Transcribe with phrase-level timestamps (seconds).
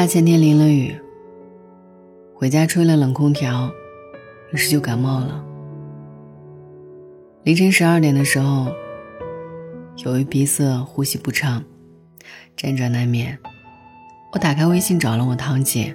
[0.00, 0.98] 大前天淋了雨，
[2.34, 3.70] 回家吹了冷空调，
[4.50, 5.44] 于是就感冒了。
[7.42, 8.68] 凌晨十二点的时候，
[9.98, 11.62] 由于鼻塞、呼吸不畅，
[12.56, 13.38] 辗转难眠。
[14.32, 15.94] 我打开微信找了我堂姐，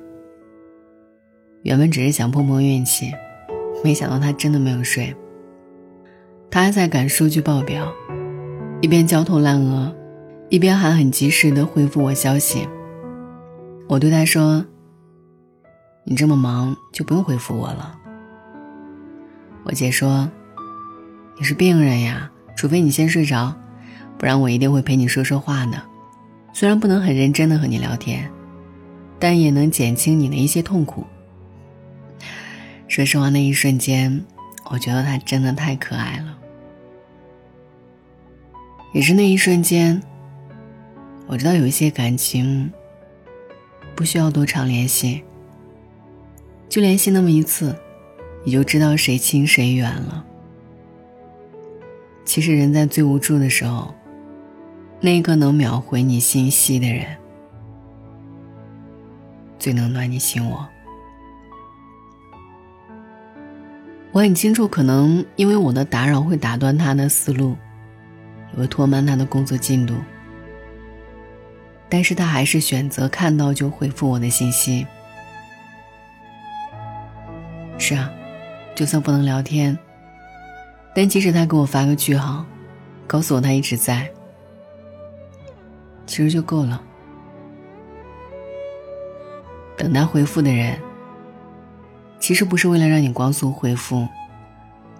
[1.64, 3.12] 原本只是想碰碰运气，
[3.84, 5.16] 没想到她真的没有睡。
[6.52, 7.92] 她还在赶数据报表，
[8.82, 9.92] 一边焦头烂额，
[10.50, 12.68] 一边还很及时的回复我消息。
[13.88, 14.66] 我对他说
[16.06, 17.98] ：“你这么忙，就不用回复我了。”
[19.64, 20.30] 我姐说。
[21.38, 23.54] 你是病人呀，除非你先睡着，
[24.18, 25.84] 不然我一定会陪你说说话的。
[26.54, 28.32] 虽然不能很认真的和你聊天，
[29.20, 31.06] 但也能减轻你的一些痛苦。
[32.88, 34.24] 说实话，那一瞬间，
[34.72, 36.38] 我觉得他真的太可爱了。
[38.94, 40.02] 也是那一瞬间，
[41.28, 42.72] 我知道有一些感情
[43.96, 45.24] 不需要多长联系，
[46.68, 47.76] 就联系那么一次，
[48.44, 50.26] 你就知道谁亲谁远了。
[52.26, 53.96] 其实，人在最无助的时候，
[55.00, 57.06] 那一个能秒回你信息的人，
[59.58, 60.68] 最能暖你心窝。
[64.12, 67.56] 我很清楚，可能因为我的打扰会打断他的思路，
[68.54, 69.96] 也会拖慢他的工作进度，
[71.96, 74.86] 但是他还是选择看到就回复我的信息。
[77.78, 78.12] 是啊，
[78.76, 79.80] 就算不能聊天。
[80.94, 82.46] 但即使他给我发个句号，
[83.08, 84.12] 告诉我他一直在，
[86.06, 86.82] 其实就够了。
[89.78, 90.78] 等他回复的人，
[92.20, 94.06] 其实不是为了让你光速回复，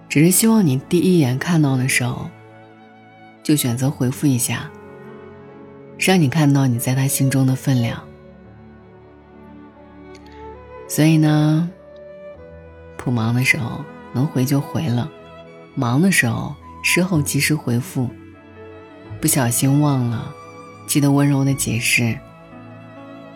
[0.08, 2.30] 只是希望你第一眼看到的时候，
[3.42, 4.70] 就选择回复一下，
[5.98, 8.02] 让你看到你在他心中的分量。
[10.88, 11.68] 所以呢，
[12.96, 15.10] 不忙的时候能回就回了。
[15.74, 18.08] 忙的时候，事后及时回复；
[19.20, 20.32] 不小心忘了，
[20.86, 22.16] 记得温柔的解释。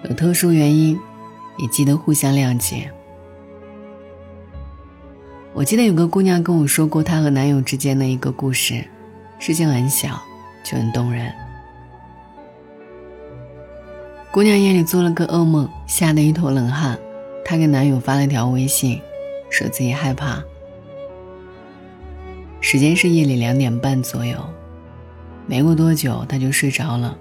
[0.04, 0.98] 有特殊原因，
[1.58, 2.90] 也记得互相谅解。
[5.52, 8.84] 我记得有个姑娘跟我说过她和男友之间的一个故事，
[9.38, 10.22] 事情很小，
[10.64, 11.30] 却很动人。
[14.32, 16.96] 姑娘夜里做了个噩梦，吓得一头冷汗，
[17.44, 19.00] 她给男友发了条微信，
[19.50, 20.40] 说自己害怕。
[22.60, 24.38] 时间是夜里两点半左右，
[25.46, 27.18] 没过多久，她就睡着了。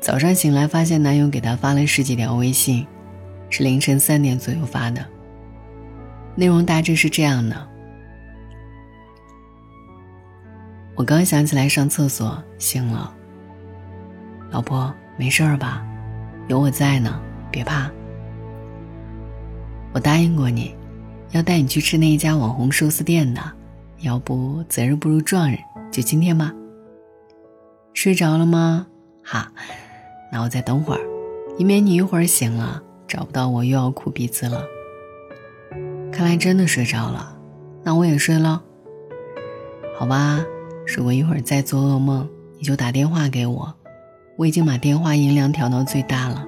[0.00, 2.86] 早上醒来，发现男友给她发了十几条微信，
[3.48, 5.02] 是凌晨三点左右发的。
[6.34, 7.56] 内容大致是这样的：
[10.94, 13.14] 我刚想起来上厕所，醒了。
[14.50, 15.84] 老婆，没事儿吧？
[16.48, 17.20] 有我在呢，
[17.50, 17.90] 别怕。
[19.92, 20.74] 我答应过你，
[21.30, 23.40] 要带你去吃那一家网红寿司店的。
[24.00, 25.56] 要不择日不如撞日，
[25.90, 26.52] 就今天吧。
[27.94, 28.86] 睡着了吗？
[29.22, 29.50] 哈，
[30.30, 31.00] 那我再等会儿，
[31.56, 34.62] 以免你一会儿醒了找不到我又要哭鼻子了。
[36.12, 37.38] 看来真的睡着了，
[37.82, 38.62] 那我也睡了。
[39.96, 40.44] 好吧，
[40.94, 43.74] 如果一会儿再做噩梦，你就打电话给我，
[44.36, 46.46] 我已经把电话音量调到最大了。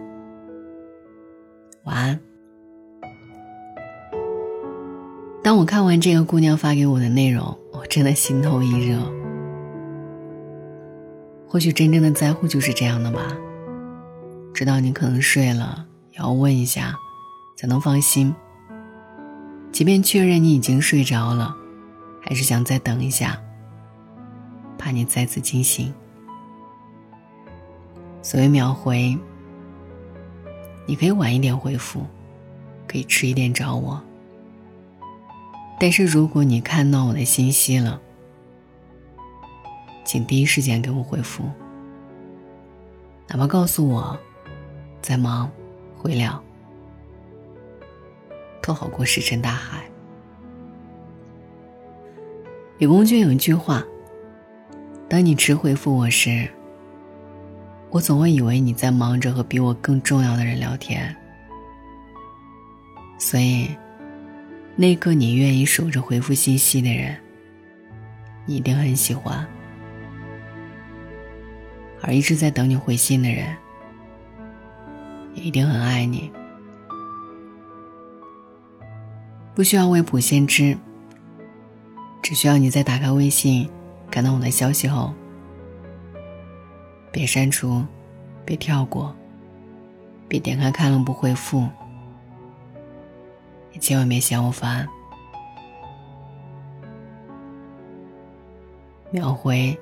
[1.85, 2.21] 晚安。
[5.43, 9.01] 当我看完这个姑娘发给我的内容，我真的心头一热。
[11.47, 13.21] 或许真正的在乎就是这样的吧，
[14.53, 16.97] 知道你可能睡了，也要问一下，
[17.57, 18.35] 才能放心。
[19.71, 21.55] 即便确认你已经睡着了，
[22.21, 23.41] 还是想再等一下，
[24.77, 25.95] 怕你再次惊醒。
[28.27, 29.17] 所谓秒回，
[30.85, 32.05] 你可以晚一点回复，
[32.89, 34.03] 可以迟一点找我。
[35.79, 38.01] 但是如果你看到我的信息了，
[40.05, 41.45] 请第一时间给我回复，
[43.29, 44.19] 哪怕告诉我
[45.01, 45.49] 在忙，
[45.97, 46.43] 回了，
[48.61, 49.85] 都好过石沉大海。
[52.79, 53.85] 李公俊有一句话：
[55.09, 56.51] 当你迟回复我时，
[57.91, 61.15] 我总会以为你在忙着和比我更重要的人聊天，
[63.19, 63.69] 所以。
[64.79, 67.17] 那个你愿意守着回复信息的人，
[68.45, 69.43] 你一定很喜欢；
[72.03, 73.57] 而一直在等你回信的人，
[75.33, 76.31] 也一定很爱你。
[79.55, 80.77] 不需要未卜先知，
[82.21, 83.67] 只需要你在打开微信
[84.11, 85.15] 看到我的消息后，
[87.17, 87.83] 别删除，
[88.45, 89.17] 别跳过，
[90.29, 91.67] 别点开看了不回复，
[93.73, 94.87] 也千万别嫌我烦。
[99.11, 99.75] 秒回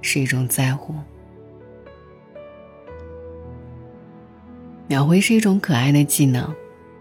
[0.00, 0.94] 是一种在乎，
[4.86, 6.50] 秒回是一种可爱的技能，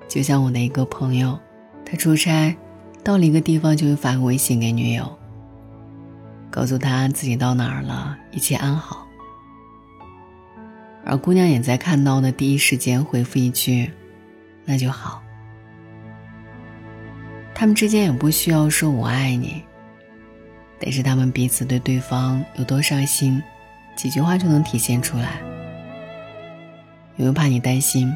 [0.09, 1.39] 就像我的一个朋友，
[1.85, 2.53] 他出差
[3.01, 5.09] 到了一个地方就会发个微信给女友，
[6.51, 9.07] 告诉他自己到哪儿了，一切安好。
[11.03, 13.91] 而姑娘也在看到的第一时间回复一句
[14.65, 15.23] ：“那就好。”
[17.55, 19.63] 他们之间也不需要说我爱你。
[20.79, 23.41] 但是他们彼此对对方有多上心，
[23.95, 25.39] 几句话就能体现出来。
[27.17, 28.11] 因为怕你担心，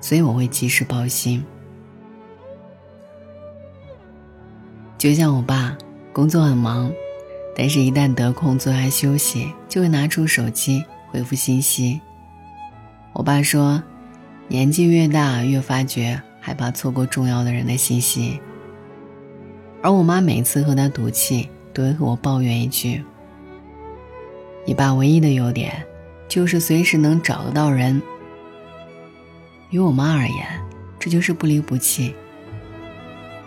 [0.00, 1.42] 所以我会及时报信。
[4.98, 5.76] 就像我爸，
[6.12, 6.92] 工作很忙，
[7.58, 11.98] 但是一旦得空坐下休息，就会拿出手机回复信息。
[13.14, 13.82] 我爸说，
[14.46, 18.38] 年纪越大，越发觉害怕错过重要的人的信息。
[19.82, 23.02] 而我妈每次和他赌气，都会和我抱怨一句
[24.66, 25.82] ：“你爸唯一的优点，
[26.28, 28.02] 就是随时能找得到人。”
[29.70, 30.46] 于我妈而言，
[30.98, 32.14] 这就是不离不弃。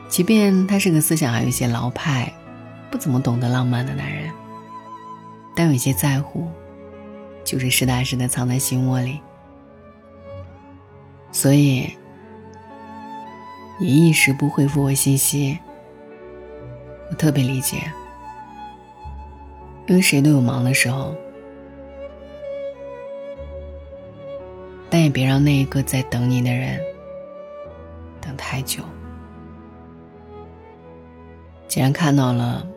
[0.07, 2.33] 即便他是个思想还有一些老派、
[2.91, 4.31] 不怎么懂得浪漫的男人，
[5.56, 6.47] 但有些在乎，
[7.44, 9.19] 就是实打实的藏在心窝里。
[11.31, 11.95] 所以，
[13.80, 15.59] 你一时不回复我信息。
[17.12, 17.91] 我特别理解，
[19.88, 21.15] 因为谁都有忙的时候，
[24.89, 26.80] 但也别让那一个在等你的人
[28.21, 28.83] 等太久。
[31.68, 32.68] 既然看到了，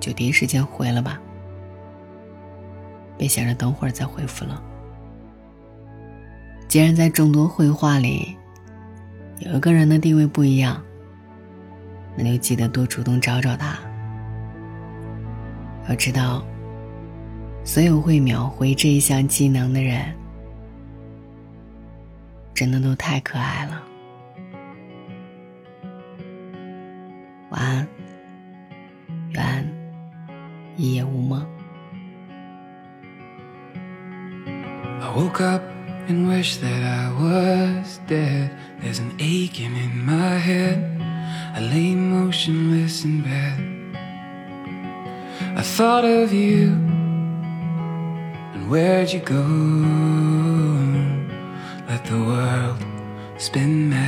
[0.00, 1.20] 就第一时间回了吧，
[3.16, 4.62] 别想着等会儿再回复了。
[6.68, 8.36] 既然在众多绘画里，
[9.38, 10.82] 有一个人的地位不一样。
[12.16, 13.76] 那就记得多主动找找他。
[15.88, 16.44] 要知道，
[17.64, 20.14] 所有会秒回这一项技能的人，
[22.54, 23.82] 真的都太可爱了。
[27.50, 27.88] 晚安，
[35.00, 35.62] I woke up
[36.08, 38.50] and wished that I was dead.
[38.80, 41.00] There's an aching in my head.
[41.54, 43.74] I lay motionless in bed.
[45.56, 46.70] I thought of you
[48.54, 49.44] and where'd you go?
[51.88, 52.84] Let the world
[53.38, 54.03] spin mad.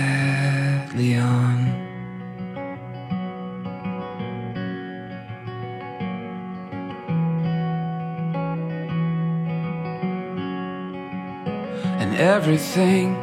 [12.16, 13.14] Everything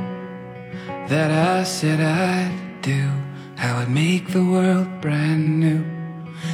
[1.07, 3.09] that I said I'd do.
[3.55, 5.83] How I'd make the world brand new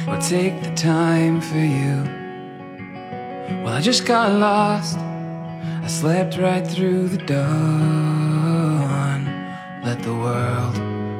[0.06, 2.04] Would take the time for you.
[3.64, 4.98] Well, I just got lost.
[4.98, 7.50] I slept right through the dawn.
[9.84, 10.76] Let the world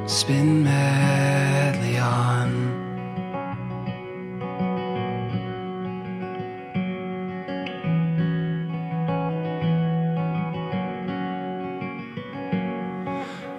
[0.08, 2.69] spin madly on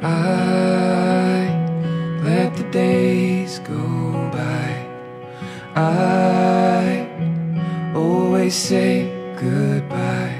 [0.01, 1.47] I
[2.23, 4.85] let the days go by.
[5.75, 7.07] I
[7.95, 10.37] always say goodbye.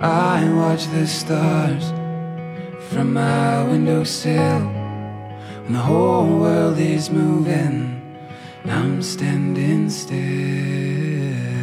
[0.00, 1.90] I watch the stars
[2.90, 4.60] from my windowsill.
[5.64, 7.98] When the whole world is moving
[8.70, 11.57] I'm standing still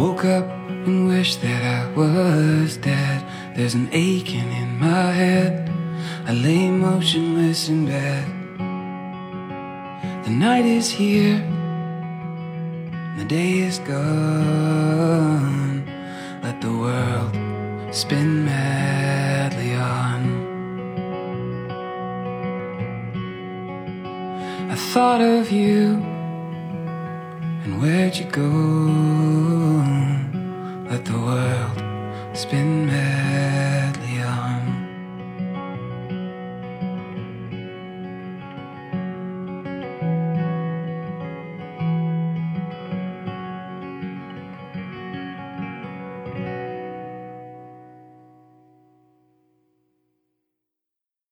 [0.00, 0.48] woke up
[0.86, 3.22] and wished that I was dead.
[3.54, 5.70] There's an aching in my head.
[6.26, 8.24] I lay motionless in bed.
[10.24, 11.38] The night is here,
[13.18, 15.04] the day is gone.
[16.42, 17.36] Let the world
[17.94, 20.22] spin madly on.
[24.70, 26.02] I thought of you,
[27.70, 28.50] and where'd you go?
[30.90, 33.39] Let the world spin mad.